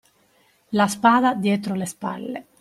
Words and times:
La 0.69 0.87
spada 0.87 1.35
dietro 1.35 1.75
le 1.75 1.85
spalle 1.85 2.47